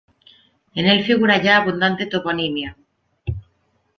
[0.73, 2.75] En el figura ya abundante toponimia.